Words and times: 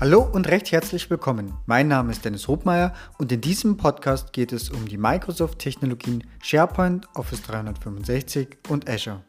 Hallo 0.00 0.22
und 0.22 0.48
recht 0.48 0.72
herzlich 0.72 1.10
willkommen. 1.10 1.52
Mein 1.66 1.86
Name 1.86 2.10
ist 2.10 2.24
Dennis 2.24 2.48
Hobmeier 2.48 2.94
und 3.18 3.30
in 3.32 3.42
diesem 3.42 3.76
Podcast 3.76 4.32
geht 4.32 4.50
es 4.50 4.70
um 4.70 4.88
die 4.88 4.96
Microsoft-Technologien 4.96 6.24
SharePoint, 6.42 7.06
Office 7.14 7.42
365 7.42 8.56
und 8.70 8.88
Azure. 8.88 9.22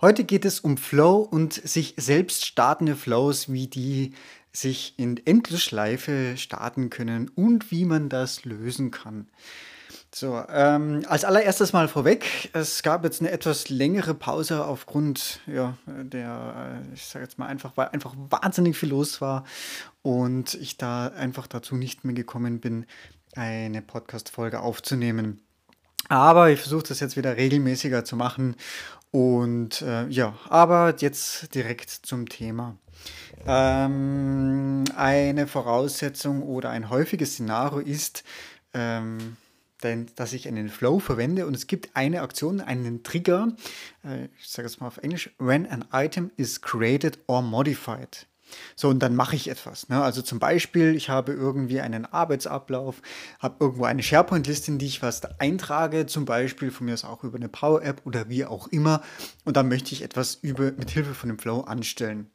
Heute 0.00 0.22
geht 0.22 0.44
es 0.44 0.60
um 0.60 0.76
Flow 0.76 1.22
und 1.28 1.54
sich 1.54 1.94
selbst 1.96 2.46
startende 2.46 2.94
Flows, 2.94 3.52
wie 3.52 3.66
die 3.66 4.14
sich 4.52 4.96
in 4.96 5.16
Endlosschleife 5.26 6.36
starten 6.36 6.88
können 6.88 7.32
und 7.34 7.72
wie 7.72 7.84
man 7.84 8.08
das 8.08 8.44
lösen 8.44 8.92
kann. 8.92 9.26
So, 10.14 10.40
ähm, 10.48 11.02
als 11.08 11.24
allererstes 11.24 11.72
mal 11.72 11.88
vorweg, 11.88 12.50
es 12.52 12.84
gab 12.84 13.02
jetzt 13.02 13.20
eine 13.20 13.32
etwas 13.32 13.68
längere 13.68 14.14
Pause 14.14 14.64
aufgrund 14.64 15.40
ja, 15.48 15.76
der, 15.86 16.82
äh, 16.86 16.94
ich 16.94 17.04
sage 17.04 17.24
jetzt 17.24 17.36
mal 17.36 17.46
einfach, 17.46 17.72
weil 17.74 17.88
einfach 17.88 18.14
wahnsinnig 18.30 18.76
viel 18.76 18.90
los 18.90 19.20
war 19.20 19.42
und 20.02 20.54
ich 20.54 20.78
da 20.78 21.08
einfach 21.08 21.48
dazu 21.48 21.74
nicht 21.74 22.04
mehr 22.04 22.14
gekommen 22.14 22.60
bin, 22.60 22.86
eine 23.34 23.82
Podcast-Folge 23.82 24.60
aufzunehmen. 24.60 25.40
Aber 26.08 26.48
ich 26.48 26.60
versuche 26.60 26.84
das 26.84 27.00
jetzt 27.00 27.16
wieder 27.16 27.36
regelmäßiger 27.36 28.04
zu 28.04 28.14
machen 28.14 28.54
und 29.10 29.82
äh, 29.82 30.06
ja, 30.06 30.34
aber 30.48 30.94
jetzt 30.98 31.52
direkt 31.56 31.90
zum 31.90 32.28
Thema. 32.28 32.76
Ähm, 33.48 34.84
eine 34.96 35.48
Voraussetzung 35.48 36.44
oder 36.44 36.70
ein 36.70 36.88
häufiges 36.88 37.32
Szenario 37.32 37.80
ist, 37.80 38.22
ähm, 38.74 39.36
dass 39.80 40.32
ich 40.32 40.48
einen 40.48 40.68
Flow 40.68 40.98
verwende 40.98 41.46
und 41.46 41.54
es 41.54 41.66
gibt 41.66 41.94
eine 41.94 42.22
Aktion, 42.22 42.60
einen 42.60 43.02
Trigger, 43.02 43.48
äh, 44.04 44.26
ich 44.38 44.48
sage 44.48 44.66
es 44.66 44.80
mal 44.80 44.86
auf 44.86 44.98
Englisch, 44.98 45.30
when 45.38 45.66
an 45.66 45.84
item 45.92 46.30
is 46.36 46.62
created 46.62 47.18
or 47.26 47.42
modified. 47.42 48.26
So, 48.76 48.88
und 48.88 49.00
dann 49.00 49.16
mache 49.16 49.36
ich 49.36 49.48
etwas. 49.48 49.88
Ne? 49.88 50.02
Also 50.02 50.22
zum 50.22 50.38
Beispiel, 50.38 50.94
ich 50.94 51.08
habe 51.08 51.32
irgendwie 51.32 51.80
einen 51.80 52.06
Arbeitsablauf, 52.06 53.00
habe 53.38 53.56
irgendwo 53.60 53.84
eine 53.84 54.02
SharePoint-Liste, 54.02 54.72
in 54.72 54.78
die 54.78 54.86
ich 54.86 55.02
was 55.02 55.24
eintrage, 55.40 56.06
zum 56.06 56.24
Beispiel 56.24 56.70
von 56.70 56.86
mir 56.86 56.94
aus 56.94 57.04
auch 57.04 57.24
über 57.24 57.36
eine 57.36 57.48
Power-App 57.48 58.02
oder 58.04 58.28
wie 58.28 58.44
auch 58.44 58.68
immer. 58.68 59.02
Und 59.44 59.56
dann 59.56 59.68
möchte 59.68 59.92
ich 59.92 60.02
etwas 60.02 60.36
über, 60.36 60.72
mit 60.72 60.90
Hilfe 60.90 61.14
von 61.14 61.28
dem 61.28 61.38
Flow 61.38 61.60
anstellen. 61.60 62.30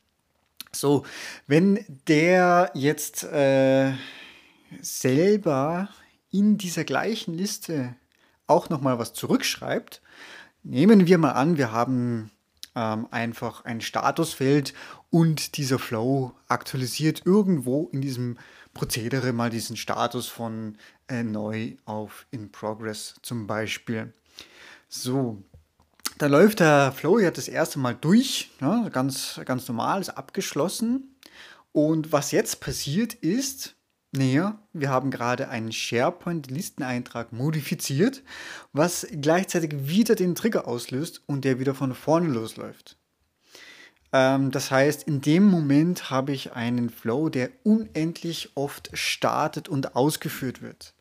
So, 0.72 1.06
wenn 1.48 1.84
der 2.08 2.72
jetzt 2.74 3.24
äh, 3.24 3.94
selber 4.82 5.90
in 6.32 6.58
dieser 6.58 6.84
gleichen 6.84 7.34
Liste 7.34 7.96
auch 8.48 8.70
nochmal 8.70 9.00
was 9.00 9.14
zurückschreibt, 9.14 10.02
nehmen 10.64 11.08
wir 11.08 11.18
mal 11.18 11.32
an, 11.32 11.58
wir 11.58 11.72
haben 11.72 12.32
ähm, 12.76 13.08
einfach 13.12 13.66
ein 13.66 13.82
Statusfeld 13.82 14.74
und 15.10 15.58
dieser 15.58 15.80
Flow 15.80 16.34
aktualisiert 16.48 17.24
irgendwo 17.26 17.90
in 17.92 18.02
diesem 18.02 18.38
Prozedere 18.74 19.34
mal 19.34 19.50
diesen 19.50 19.78
Status 19.78 20.28
von 20.28 20.78
äh, 21.08 21.24
neu 21.24 21.76
auf 21.86 22.26
in 22.32 22.52
progress 22.52 23.16
zum 23.22 23.48
Beispiel. 23.48 24.14
So, 24.88 25.44
da 26.18 26.28
läuft 26.28 26.60
der 26.60 26.92
Flow 26.92 27.20
ja 27.20 27.32
das 27.32 27.48
erste 27.48 27.80
Mal 27.80 27.96
durch, 27.96 28.52
ne? 28.60 28.90
ganz, 28.92 29.40
ganz 29.46 29.68
normal, 29.68 30.02
ist 30.02 30.10
abgeschlossen. 30.10 31.16
Und 31.72 32.12
was 32.12 32.32
jetzt 32.32 32.62
passiert 32.62 33.14
ist, 33.14 33.76
naja, 34.12 34.60
wir 34.74 34.90
haben 34.90 35.12
gerade 35.12 35.50
einen 35.50 35.72
SharePoint-Listeneintrag 35.72 37.32
modifiziert, 37.32 38.24
was 38.74 39.08
gleichzeitig 39.12 39.88
wieder 39.88 40.16
den 40.16 40.36
Trigger 40.36 40.68
auslöst 40.68 41.22
und 41.28 41.46
der 41.46 41.60
wieder 41.60 41.76
von 41.76 41.94
vorne 41.94 42.28
losläuft. 42.28 42.98
Ähm, 44.12 44.50
das 44.52 44.72
heißt, 44.72 45.04
in 45.04 45.22
dem 45.22 45.44
Moment 45.44 46.10
habe 46.10 46.32
ich 46.32 46.54
einen 46.54 46.90
Flow, 46.90 47.30
der 47.30 47.52
unendlich 47.64 48.52
oft 48.56 48.90
startet 48.94 49.70
und 49.70 49.96
ausgeführt 49.96 50.62
wird. 50.62 50.94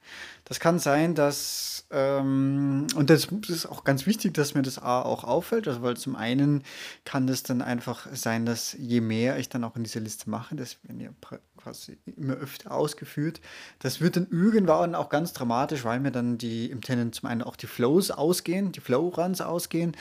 Das 0.48 0.60
kann 0.60 0.78
sein, 0.78 1.14
dass, 1.14 1.86
ähm, 1.90 2.86
und 2.94 3.10
das 3.10 3.26
ist 3.48 3.66
auch 3.66 3.84
ganz 3.84 4.06
wichtig, 4.06 4.32
dass 4.32 4.54
mir 4.54 4.62
das 4.62 4.78
A 4.78 5.02
auch 5.02 5.24
auffällt, 5.24 5.68
also 5.68 5.82
weil 5.82 5.96
zum 5.98 6.16
einen 6.16 6.64
kann 7.04 7.26
das 7.26 7.42
dann 7.42 7.60
einfach 7.60 8.06
sein, 8.14 8.46
dass 8.46 8.74
je 8.78 9.02
mehr 9.02 9.38
ich 9.38 9.50
dann 9.50 9.62
auch 9.62 9.76
in 9.76 9.84
dieser 9.84 10.00
Liste 10.00 10.30
mache, 10.30 10.56
das 10.56 10.82
werden 10.84 11.00
ja 11.00 11.10
quasi 11.58 11.98
immer 12.16 12.34
öfter 12.34 12.72
ausgeführt, 12.72 13.42
das 13.78 14.00
wird 14.00 14.16
dann 14.16 14.26
irgendwann 14.30 14.94
auch 14.94 15.10
ganz 15.10 15.34
dramatisch, 15.34 15.84
weil 15.84 16.00
mir 16.00 16.12
dann 16.12 16.38
die 16.38 16.70
im 16.70 16.80
Tenant 16.80 17.14
zum 17.14 17.28
einen 17.28 17.42
auch 17.42 17.56
die 17.56 17.66
Flows 17.66 18.10
ausgehen, 18.10 18.72
die 18.72 18.80
Flow-Runs 18.80 19.42
ausgehen 19.42 19.94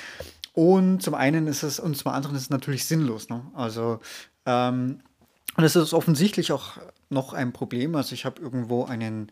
und 0.54 1.04
zum 1.04 1.14
einen 1.14 1.46
ist 1.48 1.64
es, 1.64 1.78
und 1.80 1.98
zum 1.98 2.12
anderen 2.12 2.38
ist 2.38 2.44
es 2.44 2.50
natürlich 2.50 2.86
sinnlos. 2.86 3.30
Ne? 3.30 3.42
Also, 3.54 4.00
ähm, 4.46 5.02
und 5.58 5.64
es 5.64 5.76
ist 5.76 5.94
offensichtlich 5.94 6.52
auch 6.52 6.78
noch 7.10 7.34
ein 7.34 7.54
Problem. 7.54 7.96
Also 7.96 8.14
ich 8.14 8.26
habe 8.26 8.42
irgendwo 8.42 8.86
einen 8.86 9.32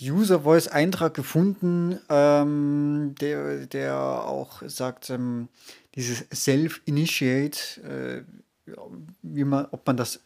User-Voice-Eintrag 0.00 1.14
gefunden, 1.14 1.98
ähm, 2.08 3.14
der, 3.20 3.66
der 3.66 3.96
auch 3.96 4.62
sagt, 4.66 5.10
ähm, 5.10 5.48
dieses 5.94 6.24
Self-Initiate, 6.32 8.24
äh, 8.66 9.44
man, 9.44 9.66
ob 9.70 9.86
man 9.86 9.96
das 9.96 10.20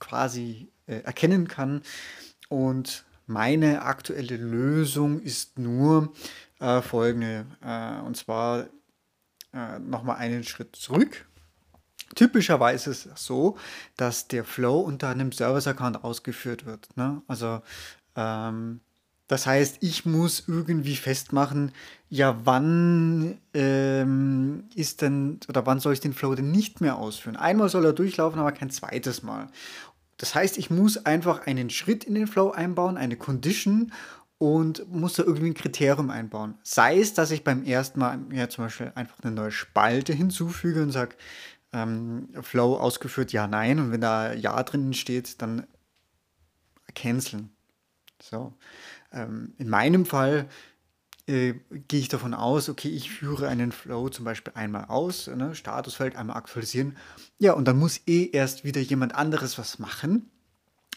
quasi 0.00 0.68
äh, 0.86 1.00
erkennen 1.00 1.48
kann. 1.48 1.82
Und 2.48 3.04
meine 3.26 3.82
aktuelle 3.82 4.36
Lösung 4.36 5.20
ist 5.20 5.58
nur 5.58 6.12
äh, 6.60 6.82
folgende. 6.82 7.46
Äh, 7.62 8.00
und 8.00 8.16
zwar 8.16 8.66
äh, 9.52 9.78
nochmal 9.78 10.16
einen 10.16 10.44
Schritt 10.44 10.76
zurück. 10.76 11.26
Typischerweise 12.14 12.90
ist 12.90 13.06
es 13.06 13.24
so, 13.24 13.56
dass 13.96 14.28
der 14.28 14.44
Flow 14.44 14.80
unter 14.80 15.08
einem 15.08 15.32
Service-Account 15.32 16.04
ausgeführt 16.04 16.66
wird. 16.66 16.96
Ne? 16.96 17.22
Also 17.26 17.62
ähm, 18.14 18.80
das 19.26 19.46
heißt, 19.46 19.78
ich 19.80 20.04
muss 20.04 20.44
irgendwie 20.46 20.96
festmachen, 20.96 21.72
ja, 22.10 22.38
wann 22.44 23.38
ähm, 23.54 24.64
ist 24.74 25.02
denn 25.02 25.40
oder 25.48 25.64
wann 25.66 25.80
soll 25.80 25.94
ich 25.94 26.00
den 26.00 26.12
Flow 26.12 26.34
denn 26.34 26.50
nicht 26.50 26.80
mehr 26.80 26.96
ausführen? 26.96 27.36
Einmal 27.36 27.68
soll 27.68 27.86
er 27.86 27.92
durchlaufen, 27.94 28.38
aber 28.38 28.52
kein 28.52 28.70
zweites 28.70 29.22
Mal. 29.22 29.48
Das 30.18 30.34
heißt, 30.34 30.58
ich 30.58 30.70
muss 30.70 31.06
einfach 31.06 31.46
einen 31.46 31.70
Schritt 31.70 32.04
in 32.04 32.14
den 32.14 32.26
Flow 32.26 32.50
einbauen, 32.50 32.96
eine 32.98 33.16
Condition 33.16 33.92
und 34.38 34.92
muss 34.92 35.14
da 35.14 35.22
irgendwie 35.22 35.48
ein 35.48 35.54
Kriterium 35.54 36.10
einbauen. 36.10 36.58
Sei 36.62 37.00
es, 37.00 37.14
dass 37.14 37.30
ich 37.30 37.44
beim 37.44 37.64
ersten 37.64 38.00
Mal 38.00 38.18
ja, 38.30 38.48
zum 38.48 38.64
Beispiel 38.64 38.92
einfach 38.94 39.16
eine 39.22 39.32
neue 39.32 39.50
Spalte 39.50 40.12
hinzufüge 40.12 40.82
und 40.82 40.90
sage, 40.90 41.16
ähm, 41.72 42.28
Flow 42.42 42.76
ausgeführt, 42.76 43.32
ja, 43.32 43.46
nein. 43.46 43.78
Und 43.80 43.90
wenn 43.90 44.00
da 44.02 44.34
Ja 44.34 44.62
drinnen 44.62 44.92
steht, 44.92 45.40
dann 45.40 45.66
canceln. 46.94 47.53
So. 48.20 48.54
Ähm, 49.12 49.54
in 49.58 49.68
meinem 49.68 50.06
Fall 50.06 50.48
äh, 51.26 51.54
gehe 51.88 52.00
ich 52.00 52.08
davon 52.08 52.34
aus, 52.34 52.68
okay, 52.68 52.88
ich 52.88 53.10
führe 53.10 53.48
einen 53.48 53.72
Flow 53.72 54.08
zum 54.08 54.24
Beispiel 54.24 54.52
einmal 54.56 54.86
aus, 54.86 55.26
ne, 55.26 55.54
Statusfeld 55.54 56.16
einmal 56.16 56.36
aktualisieren. 56.36 56.96
Ja, 57.38 57.52
und 57.54 57.66
dann 57.66 57.78
muss 57.78 58.00
eh 58.06 58.28
erst 58.30 58.64
wieder 58.64 58.80
jemand 58.80 59.14
anderes 59.14 59.58
was 59.58 59.78
machen. 59.78 60.30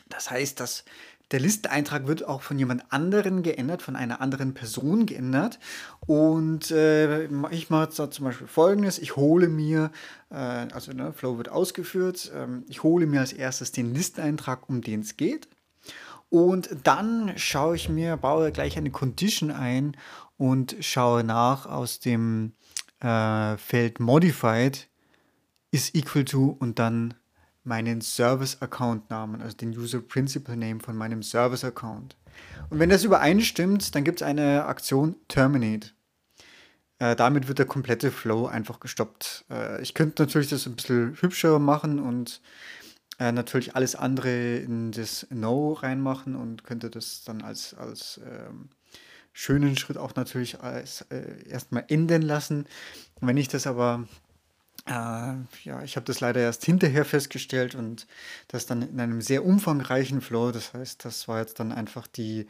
Das 0.09 0.29
heißt, 0.29 0.59
dass 0.59 0.83
der 1.31 1.41
Listeneintrag 1.41 2.07
wird 2.07 2.25
auch 2.25 2.41
von 2.41 2.57
jemand 2.57 2.91
anderen 2.91 3.43
geändert, 3.43 3.81
von 3.81 3.97
einer 3.97 4.21
anderen 4.21 4.53
Person 4.53 5.05
geändert. 5.05 5.59
Und 6.05 6.71
äh, 6.71 7.25
ich 7.51 7.69
mache 7.69 7.83
jetzt 7.83 8.13
zum 8.13 8.25
Beispiel 8.25 8.47
folgendes: 8.47 8.97
Ich 8.97 9.15
hole 9.17 9.49
mir, 9.49 9.91
äh, 10.29 10.35
also 10.35 10.93
ne, 10.93 11.11
Flow 11.11 11.37
wird 11.37 11.49
ausgeführt, 11.49 12.31
ähm, 12.33 12.63
ich 12.69 12.83
hole 12.83 13.05
mir 13.07 13.19
als 13.19 13.33
erstes 13.33 13.71
den 13.71 13.93
Listeneintrag, 13.93 14.69
um 14.69 14.81
den 14.81 15.01
es 15.01 15.17
geht. 15.17 15.49
Und 16.29 16.69
dann 16.83 17.33
schaue 17.37 17.75
ich 17.75 17.89
mir, 17.89 18.17
baue 18.17 18.51
gleich 18.51 18.77
eine 18.77 18.91
Condition 18.91 19.51
ein 19.51 19.95
und 20.37 20.75
schaue 20.81 21.23
nach 21.23 21.65
aus 21.65 21.99
dem 21.99 22.53
äh, 22.99 23.57
Feld 23.57 23.99
Modified 23.99 24.89
ist 25.71 25.95
equal 25.95 26.25
to 26.25 26.55
und 26.59 26.79
dann 26.79 27.13
meinen 27.63 28.01
Service-Account-Namen, 28.01 29.41
also 29.41 29.57
den 29.57 29.77
User-Principal-Name 29.77 30.79
von 30.79 30.95
meinem 30.95 31.21
Service-Account. 31.21 32.15
Und 32.69 32.79
wenn 32.79 32.89
das 32.89 33.03
übereinstimmt, 33.03 33.93
dann 33.93 34.03
gibt 34.03 34.21
es 34.21 34.27
eine 34.27 34.65
Aktion 34.65 35.15
Terminate. 35.27 35.89
Äh, 36.99 37.15
damit 37.15 37.47
wird 37.47 37.59
der 37.59 37.65
komplette 37.65 38.11
Flow 38.11 38.47
einfach 38.47 38.79
gestoppt. 38.79 39.45
Äh, 39.51 39.81
ich 39.81 39.93
könnte 39.93 40.23
natürlich 40.23 40.49
das 40.49 40.65
ein 40.65 40.75
bisschen 40.75 41.17
hübscher 41.19 41.59
machen 41.59 41.99
und 41.99 42.41
äh, 43.19 43.31
natürlich 43.31 43.75
alles 43.75 43.95
andere 43.95 44.57
in 44.57 44.91
das 44.91 45.27
No 45.29 45.73
reinmachen 45.73 46.35
und 46.35 46.63
könnte 46.63 46.89
das 46.89 47.23
dann 47.23 47.41
als, 47.41 47.73
als 47.73 48.19
ähm, 48.25 48.69
schönen 49.33 49.77
Schritt 49.77 49.97
auch 49.97 50.15
natürlich 50.15 50.61
als, 50.61 51.01
äh, 51.09 51.47
erstmal 51.49 51.85
enden 51.87 52.21
lassen. 52.21 52.65
wenn 53.21 53.37
ich 53.37 53.47
das 53.47 53.67
aber 53.67 54.07
äh, 54.87 54.91
ja, 55.63 55.83
ich 55.83 55.95
habe 55.95 56.05
das 56.05 56.21
leider 56.21 56.39
erst 56.39 56.63
hinterher 56.63 57.03
festgestellt 57.03 57.75
und 57.75 58.07
das 58.47 58.65
dann 58.65 58.81
in 58.83 58.99
einem 58.99 59.21
sehr 59.21 59.43
umfangreichen 59.45 60.21
Flow. 60.21 60.51
Das 60.51 60.73
heißt, 60.73 61.03
das 61.03 61.27
war 61.27 61.39
jetzt 61.39 61.59
dann 61.59 61.71
einfach 61.71 62.07
die 62.07 62.47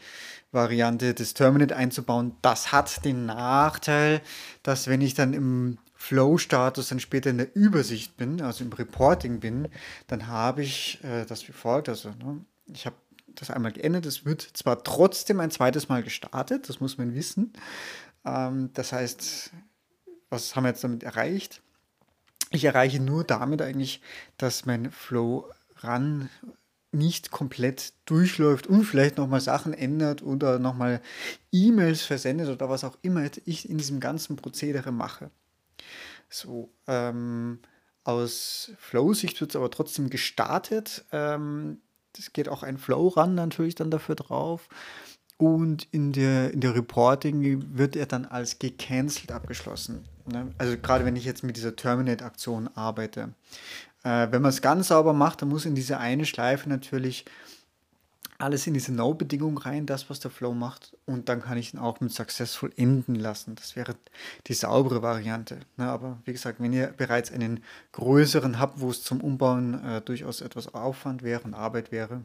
Variante, 0.52 1.14
das 1.14 1.34
Terminate 1.34 1.76
einzubauen. 1.76 2.36
Das 2.42 2.72
hat 2.72 3.04
den 3.06 3.26
Nachteil, 3.26 4.22
dass 4.64 4.88
wenn 4.88 5.02
ich 5.02 5.16
dann 5.16 5.34
im 5.34 5.78
Flow-Status 5.98 6.90
dann 6.90 7.00
später 7.00 7.30
in 7.30 7.40
der 7.40 7.56
Übersicht 7.56 8.18
bin, 8.18 8.42
also 8.42 8.64
im 8.64 8.72
Reporting 8.72 9.40
bin, 9.40 9.68
dann 10.08 10.28
habe 10.28 10.64
ich 10.64 11.04
äh, 11.04 11.26
das 11.26 11.48
wie 11.48 11.54
folgt. 11.54 11.90
Also, 11.90 12.10
ne, 12.10 12.46
ich 12.72 12.86
habe 12.86 12.96
das 13.28 13.50
einmal 13.50 13.72
geändert. 13.72 14.06
Es 14.06 14.26
wird 14.26 14.42
zwar 14.42 14.84
trotzdem 14.84 15.40
ein 15.40 15.52
zweites 15.52 15.90
Mal 15.90 16.04
gestartet, 16.04 16.70
das 16.70 16.80
muss 16.80 16.98
man 16.98 17.16
wissen. 17.16 17.54
Ähm, 18.26 18.70
das 18.74 18.94
heißt, 18.94 19.52
was 20.30 20.56
haben 20.56 20.64
wir 20.64 20.70
jetzt 20.70 20.84
damit 20.84 21.04
erreicht? 21.04 21.62
Ich 22.52 22.64
erreiche 22.64 23.02
nur 23.02 23.24
damit 23.24 23.62
eigentlich, 23.62 24.02
dass 24.38 24.66
mein 24.66 24.92
Flow 24.92 25.52
Run 25.84 26.30
nicht 26.92 27.32
komplett 27.32 27.94
durchläuft 28.06 28.68
und 28.68 28.84
vielleicht 28.84 29.18
nochmal 29.18 29.42
Sachen 29.42 29.74
ändert 29.74 30.24
oder 30.24 30.58
nochmal 30.58 31.02
E-Mails 31.52 32.04
versendet 32.04 32.50
oder 32.50 32.70
was 32.70 32.84
auch 32.84 32.98
immer 33.02 33.30
ich 33.46 33.70
in 33.70 33.78
diesem 33.78 34.00
ganzen 34.00 34.36
Prozedere 34.38 34.92
mache. 34.92 35.30
So, 36.30 36.74
ähm, 36.88 37.60
aus 38.04 38.72
Flow-Sicht 38.80 39.40
wird 39.42 39.52
es 39.52 39.56
aber 39.56 39.70
trotzdem 39.72 40.10
gestartet. 40.10 41.06
Ähm, 41.12 41.82
das 42.14 42.34
geht 42.34 42.50
auch 42.50 42.64
ein 42.64 42.78
Flow-Run 42.78 43.36
natürlich 43.36 43.76
dann 43.76 43.92
dafür 43.92 44.16
drauf. 44.16 44.70
Und 45.38 45.88
in 45.92 46.14
der, 46.14 46.52
in 46.52 46.62
der 46.62 46.74
Reporting 46.74 47.78
wird 47.78 47.96
er 47.96 48.08
dann 48.08 48.26
als 48.26 48.58
gecancelt 48.58 49.32
abgeschlossen. 49.32 50.04
Ne? 50.26 50.52
Also 50.58 50.78
gerade 50.78 51.06
wenn 51.06 51.16
ich 51.16 51.26
jetzt 51.26 51.44
mit 51.44 51.58
dieser 51.58 51.76
Terminate-Aktion 51.76 52.70
arbeite. 52.76 53.34
Äh, 54.04 54.28
wenn 54.32 54.42
man 54.42 54.50
es 54.50 54.62
ganz 54.62 54.88
sauber 54.88 55.14
macht, 55.14 55.42
dann 55.42 55.50
muss 55.50 55.66
in 55.66 55.76
diese 55.76 56.00
eine 56.00 56.26
Schleife 56.26 56.70
natürlich 56.70 57.26
alles 58.40 58.68
in 58.68 58.74
diese 58.74 58.94
No-Bedingung 58.94 59.58
rein, 59.58 59.86
das, 59.86 60.10
was 60.10 60.20
der 60.20 60.32
Flow 60.32 60.54
macht. 60.54 60.96
Und 61.06 61.30
dann 61.30 61.42
kann 61.42 61.58
ich 61.58 61.74
ihn 61.74 61.80
auch 61.80 62.00
mit 62.00 62.12
Successful 62.12 62.72
enden 62.78 63.16
lassen. 63.16 63.56
Das 63.56 63.76
wäre 63.76 63.96
die 64.48 64.54
saubere 64.54 65.02
Variante. 65.02 65.60
Ne? 65.76 65.90
Aber 65.90 66.20
wie 66.26 66.34
gesagt, 66.34 66.60
wenn 66.60 66.74
ihr 66.74 66.88
bereits 66.96 67.32
einen 67.32 67.64
größeren 67.94 68.60
habt, 68.60 68.80
wo 68.80 68.92
es 68.92 69.04
zum 69.04 69.22
Umbauen 69.22 69.84
äh, 69.84 70.02
durchaus 70.02 70.42
etwas 70.42 70.74
Aufwand 70.74 71.24
wäre 71.24 71.42
und 71.44 71.56
Arbeit 71.56 71.92
wäre, 71.92 72.22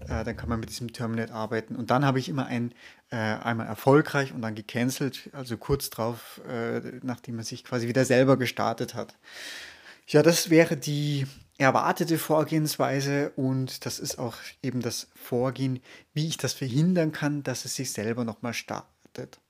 äh, 0.00 0.24
dann 0.24 0.36
kann 0.36 0.48
man 0.48 0.60
mit 0.60 0.70
diesem 0.70 0.92
Terminate 0.92 1.32
arbeiten. 1.32 1.76
Und 1.76 1.90
dann 1.90 2.04
habe 2.04 2.18
ich 2.18 2.28
immer 2.28 2.46
ein, 2.46 2.72
äh, 3.10 3.16
einmal 3.16 3.66
erfolgreich 3.66 4.32
und 4.32 4.42
dann 4.42 4.54
gecancelt, 4.54 5.30
also 5.32 5.56
kurz 5.56 5.90
drauf, 5.90 6.40
äh, 6.48 6.80
nachdem 7.02 7.36
man 7.36 7.44
sich 7.44 7.64
quasi 7.64 7.88
wieder 7.88 8.04
selber 8.04 8.36
gestartet 8.36 8.94
hat. 8.94 9.14
Ja, 10.06 10.22
das 10.22 10.50
wäre 10.50 10.76
die 10.76 11.26
erwartete 11.58 12.18
Vorgehensweise 12.18 13.32
und 13.36 13.84
das 13.84 13.98
ist 13.98 14.18
auch 14.18 14.36
eben 14.62 14.80
das 14.80 15.08
Vorgehen, 15.14 15.80
wie 16.14 16.28
ich 16.28 16.36
das 16.36 16.52
verhindern 16.52 17.12
kann, 17.12 17.42
dass 17.42 17.64
es 17.64 17.74
sich 17.74 17.92
selber 17.92 18.24
nochmal 18.24 18.54
startet. 18.54 19.40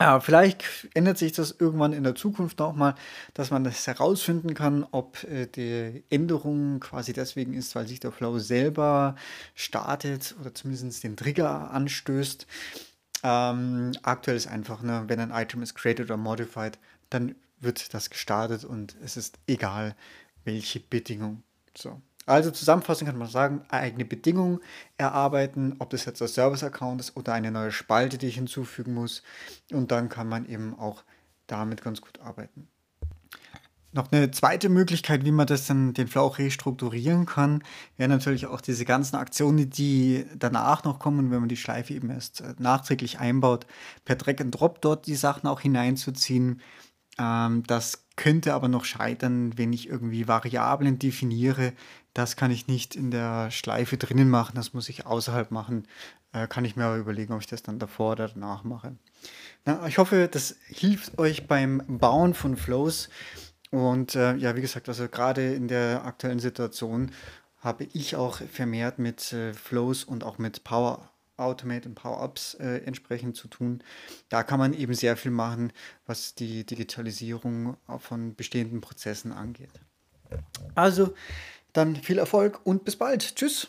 Ja, 0.00 0.20
vielleicht 0.20 0.64
ändert 0.94 1.18
sich 1.18 1.32
das 1.32 1.56
irgendwann 1.58 1.92
in 1.92 2.04
der 2.04 2.14
Zukunft 2.14 2.60
nochmal, 2.60 2.94
dass 3.34 3.50
man 3.50 3.64
das 3.64 3.84
herausfinden 3.86 4.54
kann, 4.54 4.86
ob 4.92 5.24
äh, 5.24 5.46
die 5.46 6.04
Änderung 6.08 6.78
quasi 6.78 7.12
deswegen 7.12 7.52
ist, 7.52 7.74
weil 7.74 7.88
sich 7.88 7.98
der 7.98 8.12
Flow 8.12 8.38
selber 8.38 9.16
startet 9.56 10.36
oder 10.40 10.54
zumindest 10.54 11.02
den 11.02 11.16
Trigger 11.16 11.72
anstößt. 11.72 12.46
Ähm, 13.24 13.92
aktuell 14.02 14.36
ist 14.36 14.46
einfach, 14.46 14.82
ne, 14.82 15.04
wenn 15.08 15.18
ein 15.18 15.32
Item 15.32 15.62
ist 15.62 15.74
created 15.74 16.06
oder 16.06 16.16
modified, 16.16 16.78
dann 17.10 17.34
wird 17.58 17.92
das 17.92 18.08
gestartet 18.08 18.64
und 18.64 18.96
es 19.02 19.16
ist 19.16 19.38
egal, 19.48 19.96
welche 20.48 20.80
Bedingung. 20.80 21.42
So. 21.76 22.00
Also 22.24 22.50
zusammenfassend 22.50 23.08
kann 23.08 23.18
man 23.18 23.28
sagen, 23.28 23.62
eigene 23.68 24.04
Bedingungen 24.04 24.60
erarbeiten, 24.96 25.76
ob 25.78 25.90
das 25.90 26.04
jetzt 26.04 26.20
der 26.20 26.28
Service-Account 26.28 27.00
ist 27.00 27.16
oder 27.16 27.34
eine 27.34 27.50
neue 27.50 27.70
Spalte, 27.70 28.18
die 28.18 28.26
ich 28.26 28.34
hinzufügen 28.34 28.94
muss. 28.94 29.22
Und 29.72 29.90
dann 29.90 30.08
kann 30.08 30.28
man 30.28 30.46
eben 30.48 30.78
auch 30.78 31.04
damit 31.46 31.82
ganz 31.82 32.00
gut 32.00 32.20
arbeiten. 32.20 32.68
Noch 33.92 34.12
eine 34.12 34.30
zweite 34.30 34.68
Möglichkeit, 34.68 35.24
wie 35.24 35.30
man 35.30 35.46
das 35.46 35.66
dann 35.66 35.94
den 35.94 36.08
Flow 36.08 36.26
restrukturieren 36.26 37.24
kann, 37.24 37.62
wäre 37.96 38.10
natürlich 38.10 38.46
auch 38.46 38.60
diese 38.60 38.84
ganzen 38.84 39.16
Aktionen, 39.16 39.70
die 39.70 40.26
danach 40.36 40.84
noch 40.84 40.98
kommen, 40.98 41.30
wenn 41.30 41.40
man 41.40 41.48
die 41.48 41.56
Schleife 41.56 41.94
eben 41.94 42.10
erst 42.10 42.42
äh, 42.42 42.54
nachträglich 42.58 43.18
einbaut, 43.18 43.66
per 44.04 44.16
Drag 44.16 44.40
and 44.40 44.58
Drop 44.58 44.82
dort 44.82 45.06
die 45.06 45.14
Sachen 45.14 45.46
auch 45.46 45.60
hineinzuziehen. 45.60 46.60
Ähm, 47.18 47.62
das 47.66 48.04
könnte 48.18 48.52
aber 48.52 48.68
noch 48.68 48.84
scheitern, 48.84 49.56
wenn 49.56 49.72
ich 49.72 49.88
irgendwie 49.88 50.28
Variablen 50.28 50.98
definiere. 50.98 51.72
Das 52.12 52.36
kann 52.36 52.50
ich 52.50 52.66
nicht 52.66 52.96
in 52.96 53.10
der 53.10 53.50
Schleife 53.50 53.96
drinnen 53.96 54.28
machen, 54.28 54.56
das 54.56 54.74
muss 54.74 54.88
ich 54.88 55.06
außerhalb 55.06 55.50
machen. 55.52 55.86
Äh, 56.32 56.48
kann 56.48 56.64
ich 56.64 56.76
mir 56.76 56.84
aber 56.84 56.96
überlegen, 56.96 57.32
ob 57.32 57.40
ich 57.40 57.46
das 57.46 57.62
dann 57.62 57.78
davor 57.78 58.12
oder 58.12 58.28
danach 58.28 58.64
mache. 58.64 58.96
Na, 59.64 59.86
ich 59.86 59.98
hoffe, 59.98 60.28
das 60.30 60.56
hilft 60.66 61.16
euch 61.18 61.46
beim 61.46 61.80
Bauen 61.86 62.34
von 62.34 62.56
Flows. 62.56 63.08
Und 63.70 64.16
äh, 64.16 64.34
ja, 64.34 64.56
wie 64.56 64.62
gesagt, 64.62 64.88
also 64.88 65.08
gerade 65.08 65.54
in 65.54 65.68
der 65.68 66.04
aktuellen 66.04 66.40
Situation 66.40 67.12
habe 67.58 67.84
ich 67.92 68.16
auch 68.16 68.38
vermehrt 68.38 68.98
mit 68.98 69.32
äh, 69.32 69.54
Flows 69.54 70.02
und 70.02 70.24
auch 70.24 70.38
mit 70.38 70.64
Power 70.64 71.08
Automate 71.38 71.88
und 71.88 71.94
Power-Ups 71.94 72.54
äh, 72.54 72.78
entsprechend 72.84 73.36
zu 73.36 73.48
tun. 73.48 73.82
Da 74.28 74.42
kann 74.42 74.58
man 74.58 74.74
eben 74.74 74.94
sehr 74.94 75.16
viel 75.16 75.30
machen, 75.30 75.72
was 76.06 76.34
die 76.34 76.64
Digitalisierung 76.64 77.76
von 77.98 78.34
bestehenden 78.34 78.80
Prozessen 78.80 79.32
angeht. 79.32 79.80
Also 80.74 81.14
dann 81.72 81.96
viel 81.96 82.18
Erfolg 82.18 82.60
und 82.64 82.84
bis 82.84 82.96
bald. 82.96 83.36
Tschüss. 83.36 83.68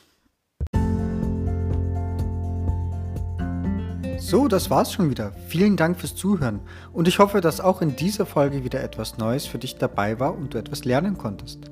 So, 4.19 4.47
das 4.47 4.69
war's 4.69 4.93
schon 4.93 5.09
wieder. 5.09 5.31
Vielen 5.47 5.77
Dank 5.77 5.99
fürs 5.99 6.15
Zuhören 6.15 6.59
und 6.93 7.07
ich 7.07 7.19
hoffe, 7.19 7.41
dass 7.41 7.61
auch 7.61 7.81
in 7.81 7.95
dieser 7.95 8.25
Folge 8.25 8.63
wieder 8.63 8.83
etwas 8.83 9.17
Neues 9.17 9.45
für 9.45 9.57
dich 9.57 9.77
dabei 9.77 10.19
war 10.19 10.35
und 10.35 10.53
du 10.53 10.57
etwas 10.57 10.85
lernen 10.85 11.17
konntest. 11.17 11.71